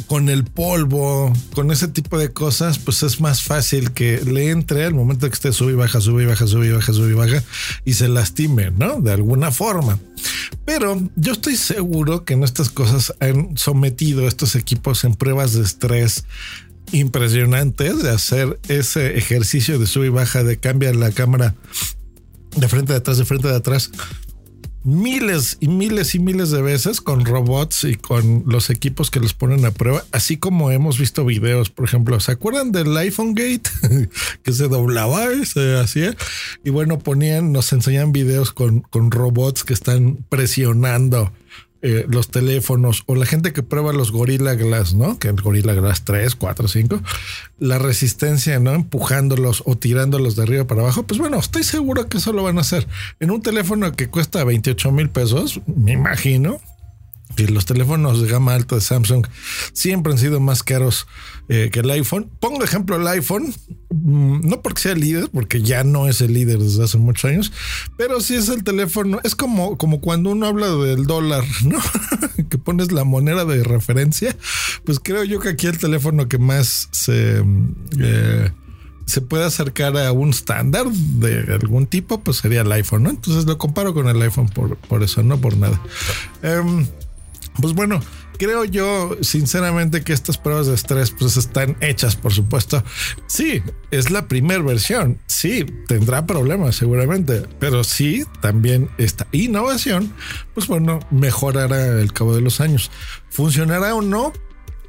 con 0.06 0.28
el 0.28 0.44
polvo, 0.44 1.32
con 1.52 1.72
ese 1.72 1.88
tipo 1.88 2.16
de 2.16 2.32
cosas, 2.32 2.78
pues 2.78 3.02
es 3.02 3.20
más 3.20 3.42
fácil 3.42 3.90
que 3.90 4.20
le 4.24 4.50
entre 4.50 4.84
al 4.84 4.94
momento 4.94 5.28
que 5.28 5.34
esté 5.34 5.52
sube 5.52 5.72
y 5.72 5.74
baja, 5.74 6.00
sube 6.00 6.22
y 6.22 6.26
baja, 6.26 6.46
sube 6.46 6.68
y 6.68 6.70
baja, 6.70 6.92
sube 6.92 7.10
y 7.10 7.14
baja 7.14 7.42
y 7.84 7.94
se 7.94 8.06
lastime, 8.06 8.70
¿no? 8.70 9.00
De 9.00 9.10
alguna 9.12 9.50
forma. 9.50 9.98
Pero 10.64 11.00
yo 11.16 11.32
estoy 11.32 11.56
seguro 11.56 12.24
que 12.24 12.34
en 12.34 12.44
estas 12.44 12.70
cosas 12.70 13.12
han 13.18 13.56
sometido 13.56 14.28
estos 14.28 14.54
equipos 14.54 15.02
en 15.02 15.16
pruebas 15.16 15.54
de 15.54 15.62
estrés 15.64 16.24
impresionantes 16.92 18.00
de 18.00 18.10
hacer 18.10 18.60
ese 18.68 19.16
ejercicio 19.18 19.80
de 19.80 19.86
sub 19.88 20.04
y 20.04 20.08
baja, 20.08 20.44
de 20.44 20.56
cambiar 20.56 20.94
la 20.94 21.10
cámara 21.10 21.56
de 22.56 22.68
frente 22.68 22.92
de 22.92 22.98
atrás, 22.98 23.18
de 23.18 23.24
frente 23.24 23.48
de 23.48 23.56
atrás, 23.56 23.90
miles 24.82 25.58
y 25.60 25.68
miles 25.68 26.14
y 26.14 26.18
miles 26.18 26.50
de 26.50 26.62
veces 26.62 27.00
con 27.00 27.24
robots 27.24 27.84
y 27.84 27.96
con 27.96 28.44
los 28.46 28.70
equipos 28.70 29.10
que 29.10 29.20
los 29.20 29.34
ponen 29.34 29.64
a 29.66 29.70
prueba, 29.70 30.04
así 30.12 30.36
como 30.36 30.70
hemos 30.70 30.98
visto 30.98 31.24
videos, 31.24 31.70
por 31.70 31.84
ejemplo, 31.84 32.18
¿se 32.20 32.32
acuerdan 32.32 32.72
del 32.72 32.96
iPhone 32.96 33.34
Gate 33.34 33.70
que 34.42 34.52
se 34.52 34.68
doblaba 34.68 35.32
y 35.34 35.44
se 35.44 35.78
hacía? 35.78 36.16
Y 36.64 36.70
bueno, 36.70 36.98
ponían, 36.98 37.52
nos 37.52 37.72
enseñan 37.72 38.12
videos 38.12 38.52
con, 38.52 38.80
con 38.80 39.10
robots 39.10 39.64
que 39.64 39.74
están 39.74 40.24
presionando 40.28 41.32
eh, 41.82 42.04
los 42.08 42.30
teléfonos 42.30 43.04
o 43.06 43.14
la 43.14 43.24
gente 43.24 43.52
que 43.52 43.62
prueba 43.62 43.92
los 43.92 44.12
Gorilla 44.12 44.54
Glass, 44.54 44.94
¿no? 44.94 45.18
Que 45.18 45.28
el 45.28 45.40
Gorilla 45.40 45.72
Glass 45.72 46.04
3, 46.04 46.34
4, 46.34 46.68
5, 46.68 47.00
la 47.58 47.78
resistencia, 47.78 48.58
¿no? 48.58 48.72
Empujándolos 48.74 49.62
o 49.64 49.78
tirándolos 49.78 50.36
de 50.36 50.42
arriba 50.42 50.66
para 50.66 50.82
abajo, 50.82 51.04
pues 51.04 51.18
bueno, 51.18 51.38
estoy 51.38 51.64
seguro 51.64 52.08
que 52.08 52.18
eso 52.18 52.32
lo 52.32 52.42
van 52.42 52.58
a 52.58 52.62
hacer. 52.62 52.86
En 53.18 53.30
un 53.30 53.40
teléfono 53.40 53.90
que 53.92 54.10
cuesta 54.10 54.44
28 54.44 54.92
mil 54.92 55.08
pesos, 55.08 55.60
me 55.66 55.92
imagino, 55.92 56.60
y 57.36 57.46
los 57.46 57.64
teléfonos 57.64 58.20
de 58.20 58.28
gama 58.28 58.54
alta 58.54 58.74
de 58.74 58.80
Samsung 58.80 59.26
siempre 59.72 60.12
han 60.12 60.18
sido 60.18 60.40
más 60.40 60.62
caros 60.62 61.06
eh, 61.52 61.68
que 61.72 61.80
el 61.80 61.90
iPhone. 61.90 62.30
Pongo 62.38 62.60
de 62.60 62.64
ejemplo 62.64 62.94
el 62.94 63.04
iPhone, 63.08 63.52
mm, 63.90 64.48
no 64.48 64.62
porque 64.62 64.82
sea 64.82 64.92
el 64.92 65.00
líder, 65.00 65.30
porque 65.32 65.60
ya 65.62 65.82
no 65.82 66.06
es 66.06 66.20
el 66.20 66.32
líder 66.32 66.60
desde 66.60 66.84
hace 66.84 66.96
muchos 66.96 67.24
años, 67.28 67.52
pero 67.96 68.20
sí 68.20 68.36
es 68.36 68.48
el 68.48 68.62
teléfono. 68.62 69.18
Es 69.24 69.34
como, 69.34 69.76
como 69.76 70.00
cuando 70.00 70.30
uno 70.30 70.46
habla 70.46 70.68
del 70.68 71.06
dólar, 71.06 71.42
¿no? 71.64 71.80
que 72.48 72.56
pones 72.56 72.92
la 72.92 73.02
moneda 73.02 73.44
de 73.44 73.64
referencia. 73.64 74.36
Pues 74.84 75.00
creo 75.00 75.24
yo 75.24 75.40
que 75.40 75.48
aquí 75.48 75.66
el 75.66 75.78
teléfono 75.78 76.28
que 76.28 76.38
más 76.38 76.88
se... 76.92 77.42
Eh, 77.98 78.50
se 79.06 79.20
puede 79.20 79.44
acercar 79.44 79.96
a 79.96 80.12
un 80.12 80.30
estándar 80.30 80.86
de 80.88 81.52
algún 81.52 81.88
tipo, 81.88 82.20
pues 82.20 82.36
sería 82.36 82.60
el 82.60 82.70
iPhone, 82.70 83.02
¿no? 83.02 83.10
Entonces 83.10 83.44
lo 83.44 83.58
comparo 83.58 83.92
con 83.92 84.06
el 84.06 84.22
iPhone 84.22 84.48
por, 84.48 84.76
por 84.76 85.02
eso, 85.02 85.24
no 85.24 85.40
por 85.40 85.56
nada. 85.56 85.82
Em, 86.44 86.86
pues 87.60 87.74
bueno, 87.74 88.00
creo 88.40 88.64
yo 88.64 89.18
sinceramente 89.20 90.02
que 90.02 90.14
estas 90.14 90.38
pruebas 90.38 90.66
de 90.66 90.74
estrés 90.74 91.10
pues 91.10 91.36
están 91.36 91.76
hechas, 91.82 92.16
por 92.16 92.32
supuesto. 92.32 92.82
Sí, 93.26 93.62
es 93.90 94.10
la 94.10 94.28
primera 94.28 94.62
versión. 94.62 95.18
Sí, 95.26 95.66
tendrá 95.86 96.24
problemas 96.24 96.74
seguramente, 96.74 97.42
pero 97.58 97.84
sí, 97.84 98.24
también 98.40 98.88
esta 98.96 99.26
innovación, 99.32 100.14
pues 100.54 100.68
bueno, 100.68 101.00
mejorará 101.10 102.00
el 102.00 102.14
cabo 102.14 102.34
de 102.34 102.40
los 102.40 102.62
años. 102.62 102.90
¿Funcionará 103.28 103.94
o 103.94 104.00
no? 104.00 104.32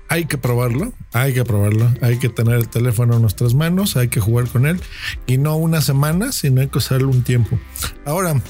Hay 0.07 0.25
que 0.25 0.37
probarlo, 0.37 0.93
hay 1.11 1.33
que 1.33 1.43
probarlo, 1.43 1.93
hay 2.01 2.19
que 2.19 2.29
tener 2.29 2.55
el 2.55 2.69
teléfono 2.69 3.15
en 3.15 3.21
nuestras 3.21 3.53
manos, 3.53 3.97
hay 3.97 4.07
que 4.07 4.21
jugar 4.21 4.47
con 4.47 4.65
él 4.65 4.79
y 5.27 5.37
no 5.37 5.57
una 5.57 5.81
semana, 5.81 6.31
sino 6.31 6.61
hay 6.61 6.67
que 6.67 6.77
usarlo 6.77 7.09
un 7.09 7.23
tiempo. 7.23 7.59
Ahora, 8.05 8.41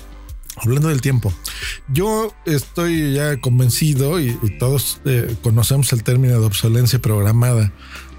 Hablando 0.64 0.90
del 0.90 1.02
tiempo, 1.02 1.34
yo 1.92 2.34
estoy 2.46 3.14
ya 3.14 3.40
convencido 3.42 4.20
y, 4.20 4.38
todos 4.60 5.02
eh, 5.06 5.36
conocemos 5.42 5.92
el 5.92 6.04
término 6.04 6.40
de 6.40 6.46
obsolencia 6.46 7.00
programada, 7.00 7.72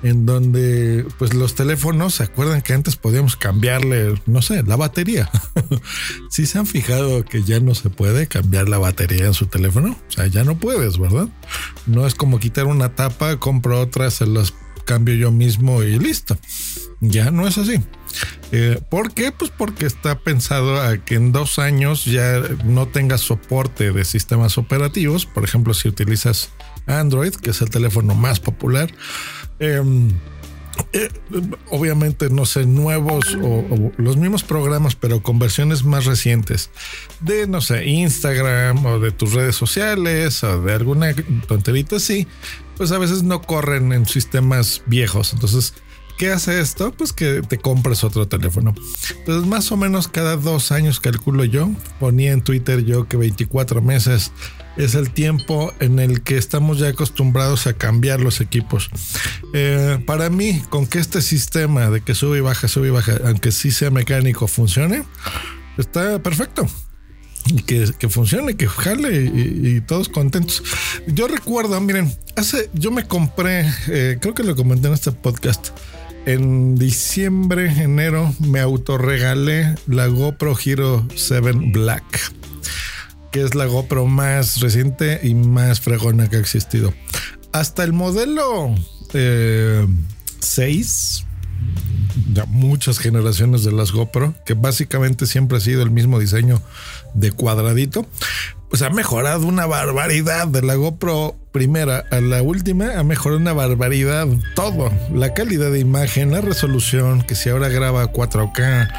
en 0.02 0.26
donde 0.26 1.06
pues 1.18 1.34
los 1.34 1.54
teléfonos, 1.54 2.14
¿se 2.14 2.24
acuerdan 2.24 2.62
que 2.62 2.72
antes 2.72 2.96
podíamos 2.96 3.36
cambiarle, 3.36 4.20
no 4.26 4.42
sé, 4.42 4.64
la 4.64 4.74
batería? 4.74 5.30
si 6.30 6.46
se 6.46 6.58
han 6.58 6.66
fijado 6.66 7.24
que 7.24 7.44
ya 7.44 7.60
no 7.60 7.76
se 7.76 7.90
puede 7.90 8.26
cambiar 8.26 8.68
la 8.68 8.78
batería 8.78 9.26
en 9.26 9.34
su 9.34 9.46
teléfono, 9.46 9.96
o 10.08 10.12
sea, 10.12 10.26
ya 10.26 10.42
no 10.42 10.58
puedes, 10.58 10.98
¿verdad? 10.98 11.28
No 11.86 12.08
es 12.08 12.16
como 12.16 12.40
quitar 12.40 12.66
una 12.66 12.96
tapa, 12.96 13.38
compro 13.38 13.80
otra, 13.80 14.10
se 14.10 14.26
las 14.26 14.52
cambio 14.84 15.14
yo 15.14 15.30
mismo 15.30 15.82
y 15.82 15.98
listo. 15.98 16.36
Ya 17.00 17.30
no 17.30 17.46
es 17.46 17.58
así. 17.58 17.80
Eh, 18.52 18.80
¿Por 18.90 19.12
qué? 19.12 19.32
Pues 19.32 19.50
porque 19.50 19.86
está 19.86 20.18
pensado 20.18 20.80
a 20.80 20.98
que 20.98 21.14
en 21.14 21.32
dos 21.32 21.58
años 21.58 22.04
ya 22.04 22.42
no 22.64 22.86
tengas 22.86 23.20
soporte 23.20 23.92
de 23.92 24.04
sistemas 24.04 24.58
operativos. 24.58 25.26
Por 25.26 25.44
ejemplo, 25.44 25.74
si 25.74 25.88
utilizas 25.88 26.50
Android, 26.86 27.34
que 27.34 27.50
es 27.50 27.60
el 27.60 27.70
teléfono 27.70 28.14
más 28.14 28.40
popular. 28.40 28.92
Em, 29.58 30.10
eh, 30.92 31.08
obviamente, 31.70 32.30
no 32.30 32.46
sé, 32.46 32.66
nuevos 32.66 33.36
o, 33.42 33.92
los 33.96 34.16
mismos 34.16 34.42
programas, 34.42 34.94
pero 34.94 35.22
con 35.22 35.38
versiones 35.38 35.84
más 35.84 36.06
recientes 36.06 36.70
de, 37.20 37.46
no 37.46 37.60
sé, 37.60 37.86
Instagram 37.86 38.84
o 38.86 38.98
de 38.98 39.12
tus 39.12 39.32
redes 39.32 39.54
sociales 39.54 40.42
o 40.44 40.62
de 40.62 40.72
alguna 40.72 41.14
tonterita 41.46 41.96
así, 41.96 42.26
pues 42.76 42.90
a 42.92 42.98
veces 42.98 43.22
no 43.22 43.42
corren 43.42 43.92
en 43.92 44.06
sistemas 44.06 44.82
viejos. 44.86 45.32
Entonces, 45.34 45.74
¿Qué 46.18 46.30
hace 46.30 46.60
esto? 46.60 46.92
Pues 46.92 47.12
que 47.12 47.42
te 47.42 47.58
compres 47.58 48.04
otro 48.04 48.28
teléfono. 48.28 48.74
Entonces, 49.18 49.48
más 49.48 49.72
o 49.72 49.76
menos 49.76 50.08
cada 50.08 50.36
dos 50.36 50.70
años, 50.70 51.00
calculo 51.00 51.44
yo, 51.44 51.70
ponía 51.98 52.32
en 52.32 52.42
Twitter 52.42 52.84
yo 52.84 53.08
que 53.08 53.16
24 53.16 53.82
meses 53.82 54.32
es 54.76 54.94
el 54.94 55.10
tiempo 55.10 55.72
en 55.80 55.98
el 55.98 56.22
que 56.22 56.38
estamos 56.38 56.78
ya 56.78 56.88
acostumbrados 56.88 57.66
a 57.66 57.74
cambiar 57.74 58.20
los 58.20 58.40
equipos. 58.40 58.88
Eh, 59.52 60.02
para 60.06 60.30
mí, 60.30 60.62
con 60.70 60.86
que 60.86 60.98
este 60.98 61.22
sistema 61.22 61.90
de 61.90 62.00
que 62.00 62.14
sube 62.14 62.38
y 62.38 62.40
baja, 62.40 62.68
sube 62.68 62.88
y 62.88 62.90
baja, 62.90 63.18
aunque 63.24 63.52
sí 63.52 63.70
sea 63.70 63.90
mecánico, 63.90 64.46
funcione, 64.46 65.04
está 65.76 66.22
perfecto. 66.22 66.66
Y 67.46 67.62
que, 67.62 68.08
funcione, 68.08 68.54
que 68.54 68.68
jale 68.68 69.24
y, 69.24 69.80
todos 69.80 70.08
contentos. 70.08 70.62
Yo 71.08 71.26
recuerdo, 71.26 71.80
miren, 71.80 72.14
hace, 72.36 72.70
yo 72.72 72.92
me 72.92 73.06
compré, 73.08 73.68
eh, 73.88 74.18
creo 74.20 74.32
que 74.32 74.44
lo 74.44 74.54
comenté 74.54 74.86
en 74.86 74.94
este 74.94 75.10
podcast 75.10 75.70
en 76.26 76.76
diciembre, 76.76 77.70
enero, 77.82 78.32
me 78.40 78.60
autorregalé 78.60 79.74
la 79.86 80.06
GoPro 80.06 80.56
Hero 80.64 81.06
7 81.14 81.52
Black, 81.72 82.32
que 83.30 83.42
es 83.42 83.54
la 83.54 83.66
GoPro 83.66 84.06
más 84.06 84.60
reciente 84.60 85.20
y 85.22 85.34
más 85.34 85.80
fregona 85.80 86.28
que 86.28 86.36
ha 86.36 86.40
existido. 86.40 86.92
Hasta 87.52 87.84
el 87.84 87.92
modelo 87.92 88.74
6, 89.12 89.14
eh, 89.14 89.86
ya 92.32 92.46
muchas 92.46 92.98
generaciones 92.98 93.64
de 93.64 93.72
las 93.72 93.92
GoPro, 93.92 94.34
que 94.46 94.54
básicamente 94.54 95.26
siempre 95.26 95.58
ha 95.58 95.60
sido 95.60 95.82
el 95.82 95.90
mismo 95.90 96.18
diseño 96.18 96.62
de 97.14 97.32
cuadradito, 97.32 98.06
pues 98.72 98.80
ha 98.80 98.88
mejorado 98.88 99.46
una 99.46 99.66
barbaridad 99.66 100.46
de 100.46 100.62
la 100.62 100.76
GoPro 100.76 101.36
primera 101.52 102.06
a 102.10 102.22
la 102.22 102.40
última, 102.40 102.98
ha 102.98 103.04
mejorado 103.04 103.38
una 103.38 103.52
barbaridad 103.52 104.26
todo. 104.54 104.90
La 105.12 105.34
calidad 105.34 105.70
de 105.70 105.78
imagen, 105.78 106.30
la 106.30 106.40
resolución, 106.40 107.20
que 107.20 107.34
si 107.34 107.50
ahora 107.50 107.68
graba 107.68 108.10
4K, 108.10 108.90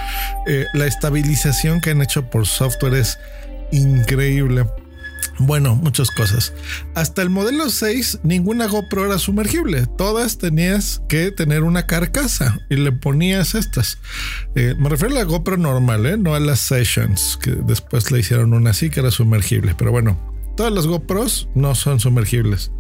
eh, 0.46 0.68
la 0.76 0.86
estabilización 0.86 1.82
que 1.82 1.90
han 1.90 2.04
hecho 2.04 2.30
por 2.30 2.46
software 2.46 2.94
es 2.94 3.18
increíble. 3.72 4.68
Bueno, 5.40 5.76
muchas 5.76 6.12
cosas. 6.12 6.54
Hasta 6.96 7.22
el 7.22 7.30
modelo 7.30 7.70
6, 7.70 8.20
ninguna 8.24 8.68
GoPro 8.68 9.06
era 9.06 9.18
sumergible. 9.18 9.88
Todas 9.98 10.38
tenías 10.38 11.02
que 11.10 11.32
tener 11.32 11.64
una 11.64 11.88
carcasa 11.88 12.60
y 12.70 12.76
le 12.76 12.92
ponías 12.92 13.56
estas. 13.56 13.98
Eh, 14.56 14.76
me 14.78 14.90
refiero 14.90 15.16
a 15.16 15.20
la 15.20 15.24
GoPro 15.24 15.58
normal, 15.58 16.06
¿eh? 16.06 16.18
no 16.18 16.36
a 16.36 16.40
las 16.40 16.60
Sessions, 16.60 17.38
que 17.42 17.52
después 17.52 18.12
le 18.12 18.20
hicieron 18.20 18.54
una 18.54 18.72
así 18.72 18.90
que 18.90 19.00
era 19.00 19.12
sumergible. 19.12 19.76
Pero 19.78 19.92
bueno, 19.92 20.20
todas 20.56 20.72
las 20.72 20.86
GoPros 20.86 21.50
no 21.56 21.74
son 21.76 22.00
sumergibles. 22.00 22.72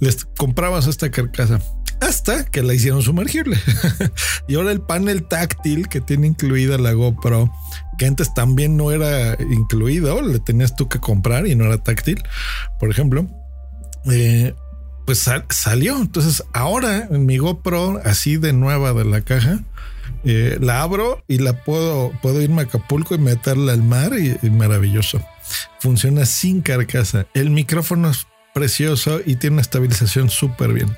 Les 0.00 0.24
comprabas 0.24 0.86
esta 0.86 1.10
carcasa 1.10 1.60
hasta 2.00 2.44
que 2.44 2.62
la 2.62 2.74
hicieron 2.74 3.02
sumergible. 3.02 3.58
y 4.48 4.56
ahora 4.56 4.72
el 4.72 4.80
panel 4.80 5.26
táctil 5.26 5.88
que 5.88 6.00
tiene 6.00 6.26
incluida 6.26 6.78
la 6.78 6.92
GoPro, 6.92 7.52
que 7.98 8.06
antes 8.06 8.34
también 8.34 8.76
no 8.76 8.92
era 8.92 9.36
incluido, 9.40 10.22
le 10.22 10.38
tenías 10.38 10.76
tú 10.76 10.88
que 10.88 10.98
comprar 10.98 11.46
y 11.46 11.54
no 11.54 11.64
era 11.64 11.78
táctil, 11.78 12.22
por 12.78 12.90
ejemplo, 12.90 13.26
eh, 14.10 14.54
pues 15.06 15.28
salió. 15.50 15.98
Entonces 15.98 16.42
ahora 16.52 17.08
en 17.10 17.26
mi 17.26 17.38
GoPro, 17.38 18.00
así 18.04 18.36
de 18.36 18.52
nueva 18.52 18.92
de 18.92 19.04
la 19.04 19.22
caja, 19.22 19.60
eh, 20.24 20.58
la 20.60 20.82
abro 20.82 21.22
y 21.28 21.38
la 21.38 21.64
puedo, 21.64 22.12
puedo 22.20 22.42
irme 22.42 22.62
a 22.62 22.64
Acapulco 22.64 23.14
y 23.14 23.18
meterla 23.18 23.72
al 23.72 23.82
mar 23.82 24.12
y, 24.18 24.50
maravilloso. 24.50 25.24
Funciona 25.80 26.26
sin 26.26 26.62
carcasa. 26.62 27.26
El 27.32 27.50
micrófono 27.50 28.10
es 28.10 28.26
precioso 28.52 29.20
y 29.24 29.36
tiene 29.36 29.54
una 29.54 29.62
estabilización 29.62 30.28
súper 30.28 30.72
bien. 30.72 30.96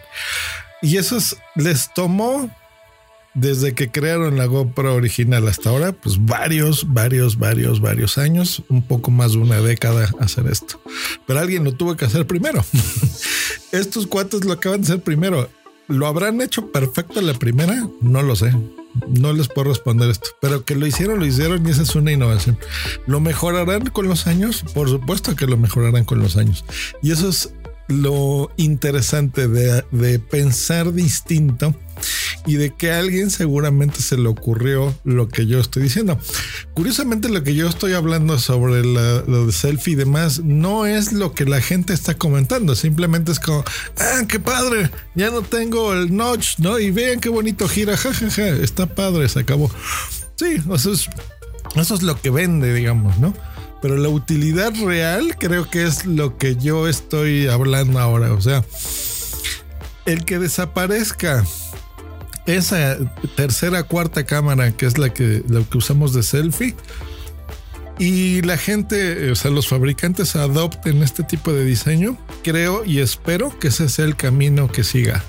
Y 0.80 0.96
eso 0.96 1.18
les 1.56 1.92
tomó 1.92 2.50
desde 3.40 3.74
que 3.74 3.90
crearon 3.90 4.36
la 4.36 4.46
GoPro 4.46 4.94
original 4.94 5.46
hasta 5.46 5.70
ahora, 5.70 5.92
pues 5.92 6.24
varios, 6.24 6.92
varios, 6.92 7.38
varios, 7.38 7.80
varios 7.80 8.18
años, 8.18 8.62
un 8.68 8.82
poco 8.82 9.10
más 9.10 9.32
de 9.32 9.38
una 9.38 9.60
década 9.60 10.10
hacer 10.18 10.46
esto. 10.48 10.80
Pero 11.26 11.38
alguien 11.38 11.64
lo 11.64 11.72
tuvo 11.72 11.96
que 11.96 12.04
hacer 12.04 12.26
primero. 12.26 12.64
Estos 13.72 14.06
cuates 14.06 14.44
lo 14.44 14.52
acaban 14.52 14.80
de 14.80 14.88
hacer 14.88 15.02
primero. 15.02 15.48
¿Lo 15.86 16.06
habrán 16.06 16.40
hecho 16.40 16.70
perfecto 16.72 17.20
la 17.20 17.34
primera? 17.34 17.88
No 18.00 18.22
lo 18.22 18.34
sé. 18.34 18.52
No 19.08 19.32
les 19.32 19.48
puedo 19.48 19.68
responder 19.68 20.10
esto. 20.10 20.30
Pero 20.40 20.64
que 20.64 20.74
lo 20.74 20.86
hicieron, 20.86 21.20
lo 21.20 21.26
hicieron 21.26 21.66
y 21.66 21.70
esa 21.70 21.82
es 21.82 21.94
una 21.94 22.12
innovación. 22.12 22.58
¿Lo 23.06 23.20
mejorarán 23.20 23.86
con 23.86 24.08
los 24.08 24.26
años? 24.26 24.64
Por 24.74 24.88
supuesto 24.88 25.36
que 25.36 25.46
lo 25.46 25.56
mejorarán 25.56 26.04
con 26.04 26.18
los 26.18 26.36
años. 26.36 26.64
Y 27.02 27.12
eso 27.12 27.28
es 27.28 27.52
lo 27.86 28.50
interesante 28.56 29.48
de, 29.48 29.82
de 29.92 30.18
pensar 30.18 30.92
distinto 30.92 31.74
y 32.48 32.56
de 32.56 32.70
que 32.70 32.90
a 32.90 32.98
alguien 32.98 33.30
seguramente 33.30 34.00
se 34.00 34.16
le 34.16 34.26
ocurrió 34.26 34.98
lo 35.04 35.28
que 35.28 35.46
yo 35.46 35.60
estoy 35.60 35.82
diciendo. 35.82 36.18
Curiosamente 36.72 37.28
lo 37.28 37.42
que 37.44 37.54
yo 37.54 37.68
estoy 37.68 37.92
hablando 37.92 38.38
sobre 38.38 38.82
lo 38.82 39.46
de 39.46 39.52
selfie 39.52 39.92
y 39.92 39.96
demás 39.96 40.40
no 40.42 40.86
es 40.86 41.12
lo 41.12 41.34
que 41.34 41.44
la 41.44 41.60
gente 41.60 41.92
está 41.92 42.14
comentando, 42.14 42.74
simplemente 42.74 43.32
es 43.32 43.38
como, 43.38 43.62
ah, 43.98 44.22
qué 44.26 44.40
padre, 44.40 44.90
ya 45.14 45.30
no 45.30 45.42
tengo 45.42 45.92
el 45.92 46.16
notch, 46.16 46.58
¿no? 46.58 46.78
Y 46.78 46.90
vean 46.90 47.20
qué 47.20 47.28
bonito 47.28 47.68
gira, 47.68 47.98
jajaja, 47.98 48.48
está 48.48 48.86
padre, 48.86 49.28
se 49.28 49.40
acabó. 49.40 49.70
Sí, 50.36 50.56
eso 50.74 50.92
es, 50.92 51.10
eso 51.76 51.94
es 51.94 52.02
lo 52.02 52.18
que 52.18 52.30
vende, 52.30 52.72
digamos, 52.72 53.18
¿no? 53.18 53.34
Pero 53.82 53.98
la 53.98 54.08
utilidad 54.08 54.72
real 54.82 55.36
creo 55.38 55.68
que 55.68 55.84
es 55.84 56.06
lo 56.06 56.38
que 56.38 56.56
yo 56.56 56.88
estoy 56.88 57.46
hablando 57.46 57.98
ahora. 57.98 58.32
O 58.32 58.40
sea, 58.40 58.64
el 60.06 60.24
que 60.24 60.38
desaparezca 60.38 61.44
esa 62.48 62.96
tercera, 63.36 63.82
cuarta 63.82 64.24
cámara, 64.24 64.72
que 64.72 64.86
es 64.86 64.98
la 64.98 65.12
que, 65.12 65.42
la 65.48 65.62
que 65.62 65.78
usamos 65.78 66.12
de 66.12 66.22
selfie, 66.22 66.74
y 67.98 68.42
la 68.42 68.56
gente, 68.56 69.30
o 69.30 69.34
sea, 69.34 69.50
los 69.50 69.68
fabricantes 69.68 70.36
adopten 70.36 71.02
este 71.02 71.24
tipo 71.24 71.52
de 71.52 71.64
diseño, 71.64 72.16
creo 72.44 72.84
y 72.84 73.00
espero 73.00 73.56
que 73.58 73.68
ese 73.68 73.88
sea 73.88 74.04
el 74.04 74.16
camino 74.16 74.70
que 74.70 74.84
siga. 74.84 75.24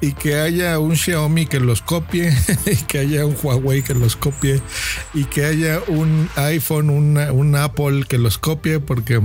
Y 0.00 0.12
que 0.12 0.34
haya 0.34 0.78
un 0.80 0.96
Xiaomi 0.96 1.46
que 1.46 1.60
los 1.60 1.80
copie, 1.80 2.36
y 2.66 2.76
que 2.76 2.98
haya 2.98 3.24
un 3.24 3.36
Huawei 3.40 3.82
que 3.82 3.94
los 3.94 4.16
copie, 4.16 4.60
y 5.14 5.24
que 5.24 5.44
haya 5.44 5.80
un 5.86 6.28
iPhone, 6.34 6.90
un 6.90 7.56
Apple 7.56 8.04
que 8.08 8.18
los 8.18 8.38
copie, 8.38 8.80
porque 8.80 9.20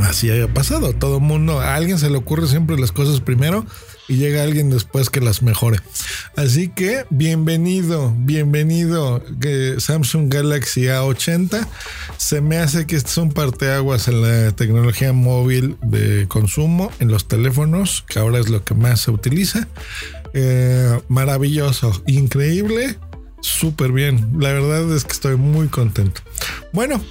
así 0.00 0.30
haya 0.30 0.48
pasado. 0.48 0.92
Todo 0.92 1.20
mundo, 1.20 1.60
a 1.60 1.74
alguien 1.74 1.98
se 1.98 2.10
le 2.10 2.16
ocurre 2.16 2.46
siempre 2.46 2.78
las 2.78 2.92
cosas 2.92 3.20
primero 3.20 3.66
y 4.08 4.16
llega 4.16 4.42
alguien 4.42 4.70
después 4.70 5.10
que 5.10 5.20
las 5.20 5.42
mejore. 5.42 5.78
Así 6.36 6.68
que 6.68 7.04
bienvenido, 7.10 8.14
bienvenido 8.18 9.22
Samsung 9.78 10.32
Galaxy 10.32 10.82
A80. 10.82 11.66
Se 12.16 12.40
me 12.40 12.58
hace 12.58 12.86
que 12.86 12.96
este 12.96 13.10
es 13.10 13.16
un 13.18 13.32
parteaguas 13.32 14.08
en 14.08 14.22
la 14.22 14.52
tecnología 14.52 15.12
móvil 15.12 15.76
de 15.82 16.26
consumo 16.28 16.92
en 16.98 17.10
los 17.10 17.28
teléfonos, 17.28 18.04
que 18.08 18.18
ahora 18.18 18.38
es 18.38 18.48
lo 18.48 18.64
que 18.64 18.74
más 18.74 19.00
se 19.00 19.10
utiliza. 19.10 19.68
Eh, 20.34 21.00
maravilloso, 21.08 22.02
increíble, 22.06 22.98
súper 23.40 23.92
bien. 23.92 24.36
La 24.38 24.52
verdad 24.52 24.94
es 24.94 25.04
que 25.04 25.12
estoy 25.12 25.36
muy 25.36 25.68
contento. 25.68 26.20
Bueno, 26.72 27.02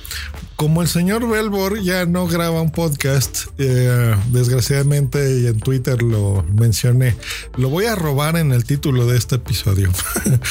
como 0.55 0.81
el 0.81 0.88
señor 0.88 1.27
Belbor 1.27 1.81
ya 1.81 2.05
no 2.05 2.27
graba 2.27 2.62
un 2.62 2.71
podcast, 2.71 3.47
eh, 3.57 4.15
desgraciadamente 4.31 5.39
y 5.39 5.47
en 5.47 5.59
Twitter 5.59 6.01
lo 6.01 6.43
mencioné, 6.53 7.15
lo 7.57 7.69
voy 7.69 7.85
a 7.85 7.95
robar 7.95 8.38
en 8.38 8.51
el 8.51 8.63
título 8.63 9.05
de 9.05 9.17
este 9.17 9.35
episodio 9.35 9.91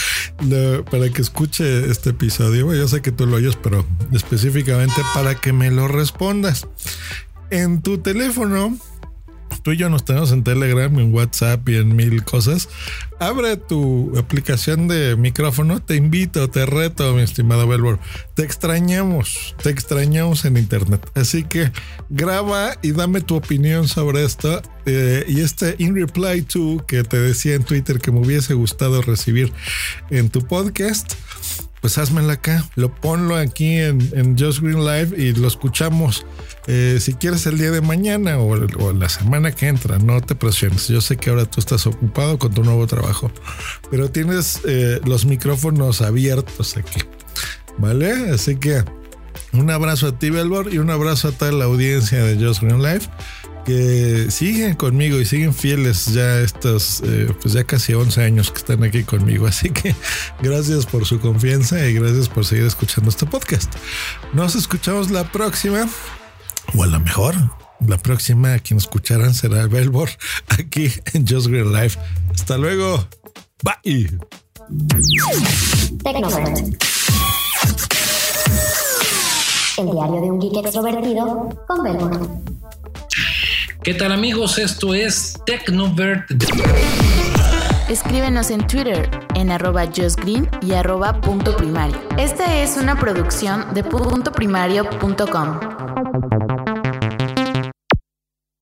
para 0.91 1.09
que 1.11 1.23
escuche 1.23 1.91
este 1.91 2.11
episodio. 2.11 2.75
Yo 2.75 2.89
sé 2.89 3.03
que 3.03 3.13
tú 3.13 3.27
lo 3.27 3.37
oyes, 3.37 3.57
pero 3.57 3.87
específicamente 4.13 5.01
para 5.15 5.35
que 5.35 5.53
me 5.53 5.71
lo 5.71 5.89
respondas. 5.89 6.67
En 7.51 7.83
tu 7.83 7.99
teléfono 7.99 8.77
tú 9.65 9.73
y 9.73 9.79
yo 9.79 9.89
nos 9.89 10.05
tenemos 10.05 10.31
en 10.31 10.45
Telegram, 10.45 10.97
en 11.01 11.13
WhatsApp 11.13 11.67
y 11.71 11.77
en 11.77 11.97
mil 11.97 12.23
cosas. 12.23 12.69
Abre 13.19 13.57
tu 13.57 14.13
aplicación 14.19 14.89
de 14.89 15.17
micrófono. 15.17 15.81
Te 15.81 15.97
invito, 15.97 16.49
te 16.51 16.67
reto, 16.67 17.15
mi 17.15 17.23
estimado 17.23 17.67
Belbor. 17.67 17.99
Te 18.35 18.43
extrañamos, 18.43 19.57
te 19.63 19.71
extrañamos 19.71 20.45
en 20.45 20.59
Internet. 20.59 21.11
Así 21.15 21.45
que 21.45 21.73
graba 22.11 22.77
y 22.83 22.93
dame 22.93 23.23
tu 23.23 23.37
opinión 23.37 23.89
sobre 23.89 24.25
esto. 24.25 24.61
Eh, 24.85 25.25
y 25.29 25.41
este 25.41 25.77
In 25.79 25.97
Reply 25.97 26.43
to 26.43 26.85
que 26.87 27.03
te 27.03 27.19
decía 27.19 27.55
en 27.55 27.65
Twitter 27.65 28.01
que 28.01 28.13
me 28.13 28.21
hubiese 28.21 28.53
gustado 28.53 29.01
recibir 29.01 29.51
en 30.11 30.29
tu 30.29 30.47
podcast 30.47 31.15
pues 31.81 31.99
házmela 31.99 32.33
acá, 32.33 32.65
lo 32.77 32.95
ponlo 32.95 33.37
aquí 33.37 33.77
en, 33.77 34.11
en 34.15 34.39
Just 34.39 34.61
Green 34.61 34.87
Live 34.87 35.23
y 35.23 35.35
lo 35.35 35.47
escuchamos 35.47 36.25
eh, 36.67 36.99
si 37.01 37.15
quieres 37.15 37.47
el 37.47 37.59
día 37.59 37.71
de 37.71 37.81
mañana 37.81 38.39
o, 38.39 38.93
la 38.93 39.09
semana 39.09 39.53
que 39.53 39.69
entra, 39.69 39.99
no 39.99 40.21
te 40.21 40.35
presiones. 40.35 40.89
Yo 40.89 41.01
sé 41.01 41.17
que 41.17 41.31
ahora 41.31 41.45
tú 41.45 41.61
estás 41.61 41.87
ocupado 41.87 42.39
con 42.39 42.53
tu 42.55 42.65
nuevo 42.65 42.87
trabajo, 42.87 43.31
pero 43.91 44.11
tienes 44.11 44.61
eh, 44.67 45.01
los 45.05 45.27
micrófonos 45.27 46.01
abiertos 46.01 46.77
aquí, 46.77 47.01
¿vale? 47.79 48.31
Así 48.31 48.57
que 48.57 48.83
un 49.53 49.71
abrazo 49.71 50.09
a 50.09 50.19
ti, 50.19 50.31
Belbor, 50.31 50.73
y 50.73 50.79
un 50.79 50.91
abrazo 50.91 51.29
a 51.29 51.33
toda 51.33 51.53
la 51.53 51.67
audiencia 51.67 52.25
de 52.25 52.45
Just 52.45 52.63
Green 52.63 52.83
Live 52.83 53.09
que 53.65 54.27
siguen 54.31 54.75
conmigo 54.75 55.19
y 55.19 55.25
siguen 55.25 55.55
fieles 55.55 56.07
ya 56.13 56.41
estos, 56.41 57.03
eh, 57.05 57.33
pues 57.41 57.55
ya 57.55 57.65
casi 57.65 57.95
11 57.95 58.23
años 58.23 58.51
que 58.51 58.59
están 58.59 58.85
aquí 58.85 59.05
conmigo. 59.05 59.47
Así 59.47 59.71
que 59.71 59.95
gracias 60.43 60.87
por 60.87 61.07
su 61.07 61.19
confianza 61.19 61.85
y 61.87 61.95
gracias 61.95 62.29
por 62.29 62.45
seguir 62.45 62.67
escuchando 62.67 63.11
este 63.11 63.27
podcast. 63.27 63.73
Nos 64.33 64.55
escuchamos 64.55 65.11
la 65.11 65.25
próxima, 65.31 65.89
o 66.77 66.83
a 66.83 66.87
lo 66.87 67.01
mejor 67.01 67.35
la 67.87 67.99
próxima 67.99 68.55
a 68.55 68.59
quien 68.59 68.79
escucharán 68.79 69.35
será 69.35 69.63
el 69.63 69.69
Belbor 69.69 70.09
aquí 70.49 70.91
en 71.13 71.27
Just 71.27 71.49
Green 71.49 71.73
Life. 71.73 71.99
Hasta 72.33 72.57
luego. 72.57 73.07
Bye. 73.63 74.11
El 79.77 79.91
diario 79.91 80.21
de 80.21 80.31
un 80.31 80.41
geek 80.41 80.65
extrovertido 80.65 81.49
con 81.67 81.83
Belbor. 81.83 82.29
¿Qué 83.83 83.95
tal 83.95 84.13
amigos? 84.13 84.59
Esto 84.59 84.95
es 84.95 85.39
Tecnovert. 85.45 86.31
Escríbenos 87.89 88.51
en 88.51 88.67
Twitter 88.67 89.11
en 89.35 89.51
arroba 89.51 89.87
justgreen 89.87 90.49
y 90.63 90.73
arroba 90.73 91.21
punto 91.21 91.55
primario. 91.55 92.01
Esta 92.17 92.63
es 92.63 92.79
una 92.79 92.99
producción 92.99 93.75
de 93.75 93.85
puntoprimario.com. 93.85 96.54